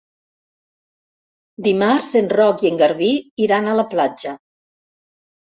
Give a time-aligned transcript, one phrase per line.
[1.67, 3.11] Dimarts en Roc i en Garbí
[3.49, 4.37] iran a la platja.